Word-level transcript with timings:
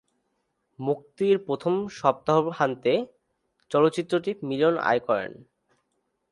মুক্তির 0.79 1.35
প্রথম 1.39 1.73
সপ্তাহান্তে, 1.91 2.93
চলচ্চিত্রটি 3.71 4.31
মিলিয়ন 4.43 4.75
আয় 4.81 4.99
করে। 4.99 5.27